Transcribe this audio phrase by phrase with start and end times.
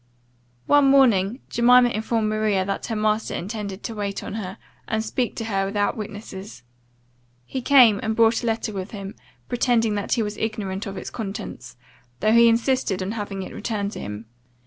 [0.65, 5.35] One morning Jemima informed Maria, that her master intended to wait on her, and speak
[5.35, 6.63] to her without witnesses.
[7.45, 9.13] He came, and brought a letter with him,
[9.47, 11.75] pretending that he was ignorant of its contents,
[12.19, 14.25] though he insisted on having it returned to him.